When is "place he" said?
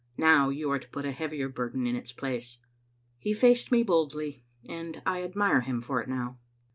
2.11-3.35